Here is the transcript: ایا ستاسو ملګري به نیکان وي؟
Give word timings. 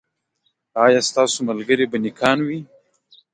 ایا 0.83 1.01
ستاسو 1.09 1.37
ملګري 1.49 1.85
به 1.91 1.97
نیکان 2.05 2.37
وي؟ 2.47 2.59